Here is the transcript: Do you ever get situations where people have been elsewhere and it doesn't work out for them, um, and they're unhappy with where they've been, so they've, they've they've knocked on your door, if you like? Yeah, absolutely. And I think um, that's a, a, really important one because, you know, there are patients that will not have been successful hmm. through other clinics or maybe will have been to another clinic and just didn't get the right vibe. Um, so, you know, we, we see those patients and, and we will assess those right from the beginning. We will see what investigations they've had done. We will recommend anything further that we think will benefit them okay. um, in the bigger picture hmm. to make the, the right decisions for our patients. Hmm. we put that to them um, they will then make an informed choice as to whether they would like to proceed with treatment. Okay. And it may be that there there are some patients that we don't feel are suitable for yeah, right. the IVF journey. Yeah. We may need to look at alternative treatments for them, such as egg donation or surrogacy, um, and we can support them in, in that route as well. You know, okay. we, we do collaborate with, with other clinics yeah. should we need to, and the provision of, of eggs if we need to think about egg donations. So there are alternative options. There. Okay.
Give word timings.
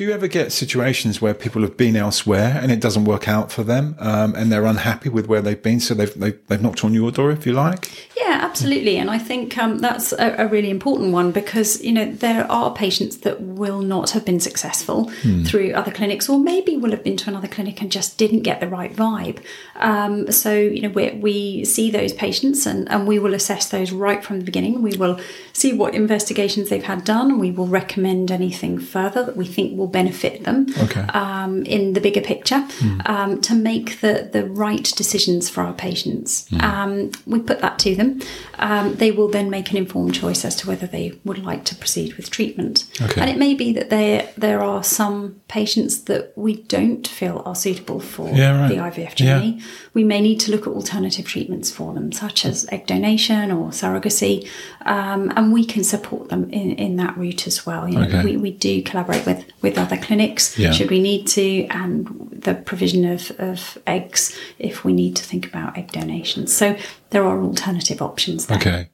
Do 0.00 0.06
you 0.06 0.12
ever 0.12 0.28
get 0.28 0.50
situations 0.50 1.20
where 1.20 1.34
people 1.34 1.60
have 1.60 1.76
been 1.76 1.94
elsewhere 1.94 2.58
and 2.62 2.72
it 2.72 2.80
doesn't 2.80 3.04
work 3.04 3.28
out 3.28 3.52
for 3.52 3.62
them, 3.62 3.96
um, 3.98 4.34
and 4.34 4.50
they're 4.50 4.64
unhappy 4.64 5.10
with 5.10 5.26
where 5.26 5.42
they've 5.42 5.62
been, 5.62 5.78
so 5.78 5.92
they've, 5.92 6.14
they've 6.14 6.38
they've 6.46 6.62
knocked 6.62 6.82
on 6.86 6.94
your 6.94 7.10
door, 7.10 7.30
if 7.30 7.44
you 7.44 7.52
like? 7.52 8.08
Yeah, 8.16 8.29
absolutely. 8.50 8.96
And 8.96 9.10
I 9.10 9.18
think 9.18 9.56
um, 9.56 9.78
that's 9.78 10.12
a, 10.12 10.34
a, 10.38 10.46
really 10.48 10.70
important 10.70 11.12
one 11.12 11.30
because, 11.30 11.80
you 11.82 11.92
know, 11.92 12.10
there 12.10 12.50
are 12.50 12.74
patients 12.74 13.18
that 13.18 13.40
will 13.40 13.80
not 13.80 14.10
have 14.10 14.24
been 14.24 14.40
successful 14.40 15.08
hmm. 15.22 15.44
through 15.44 15.72
other 15.72 15.92
clinics 15.92 16.28
or 16.28 16.38
maybe 16.38 16.76
will 16.76 16.90
have 16.90 17.04
been 17.04 17.16
to 17.18 17.30
another 17.30 17.46
clinic 17.48 17.80
and 17.80 17.92
just 17.92 18.18
didn't 18.18 18.40
get 18.40 18.60
the 18.60 18.68
right 18.68 18.94
vibe. 18.94 19.38
Um, 19.76 20.30
so, 20.32 20.54
you 20.54 20.82
know, 20.82 20.88
we, 20.88 21.10
we 21.12 21.64
see 21.64 21.90
those 21.90 22.12
patients 22.12 22.66
and, 22.66 22.90
and 22.90 23.06
we 23.06 23.18
will 23.18 23.34
assess 23.34 23.68
those 23.68 23.92
right 23.92 24.24
from 24.24 24.40
the 24.40 24.44
beginning. 24.44 24.82
We 24.82 24.96
will 24.96 25.20
see 25.52 25.72
what 25.72 25.94
investigations 25.94 26.68
they've 26.68 26.82
had 26.82 27.04
done. 27.04 27.38
We 27.38 27.52
will 27.52 27.68
recommend 27.68 28.30
anything 28.30 28.78
further 28.80 29.22
that 29.24 29.36
we 29.36 29.46
think 29.46 29.78
will 29.78 29.86
benefit 29.86 30.44
them 30.44 30.66
okay. 30.82 31.02
um, 31.14 31.62
in 31.62 31.92
the 31.92 32.00
bigger 32.00 32.20
picture 32.20 32.60
hmm. 32.60 33.40
to 33.40 33.54
make 33.54 34.00
the, 34.00 34.28
the 34.32 34.44
right 34.44 34.84
decisions 34.96 35.48
for 35.48 35.62
our 35.62 35.72
patients. 35.72 36.48
Hmm. 36.50 37.10
we 37.26 37.40
put 37.40 37.60
that 37.60 37.78
to 37.80 37.94
them 37.94 38.20
um, 38.58 38.94
they 38.94 39.10
will 39.10 39.28
then 39.28 39.50
make 39.50 39.70
an 39.70 39.76
informed 39.76 40.14
choice 40.14 40.44
as 40.44 40.54
to 40.56 40.68
whether 40.68 40.86
they 40.86 41.18
would 41.24 41.38
like 41.38 41.64
to 41.64 41.74
proceed 41.74 42.14
with 42.14 42.30
treatment. 42.30 42.84
Okay. 43.00 43.20
And 43.20 43.30
it 43.30 43.38
may 43.38 43.54
be 43.54 43.72
that 43.72 43.90
there 43.90 44.30
there 44.36 44.62
are 44.62 44.82
some 44.82 45.40
patients 45.48 46.02
that 46.02 46.32
we 46.36 46.62
don't 46.62 47.06
feel 47.06 47.42
are 47.44 47.54
suitable 47.54 48.00
for 48.00 48.28
yeah, 48.30 48.60
right. 48.60 48.68
the 48.68 48.76
IVF 48.76 49.14
journey. 49.14 49.56
Yeah. 49.58 49.66
We 49.94 50.04
may 50.04 50.20
need 50.20 50.40
to 50.40 50.50
look 50.50 50.62
at 50.62 50.72
alternative 50.72 51.26
treatments 51.26 51.70
for 51.70 51.94
them, 51.94 52.12
such 52.12 52.44
as 52.44 52.66
egg 52.70 52.86
donation 52.86 53.50
or 53.50 53.70
surrogacy, 53.70 54.48
um, 54.82 55.32
and 55.36 55.52
we 55.52 55.64
can 55.64 55.84
support 55.84 56.28
them 56.28 56.48
in, 56.50 56.72
in 56.72 56.96
that 56.96 57.16
route 57.16 57.46
as 57.46 57.66
well. 57.66 57.88
You 57.88 57.98
know, 57.98 58.06
okay. 58.06 58.24
we, 58.24 58.36
we 58.36 58.50
do 58.52 58.82
collaborate 58.82 59.26
with, 59.26 59.44
with 59.62 59.78
other 59.78 59.96
clinics 59.96 60.58
yeah. 60.58 60.72
should 60.72 60.90
we 60.90 61.00
need 61.00 61.26
to, 61.28 61.66
and 61.66 62.29
the 62.40 62.54
provision 62.54 63.04
of, 63.04 63.30
of 63.38 63.78
eggs 63.86 64.38
if 64.58 64.84
we 64.84 64.92
need 64.92 65.16
to 65.16 65.24
think 65.24 65.46
about 65.46 65.76
egg 65.76 65.92
donations. 65.92 66.56
So 66.56 66.76
there 67.10 67.24
are 67.24 67.42
alternative 67.42 68.02
options. 68.02 68.46
There. 68.46 68.58
Okay. 68.58 68.88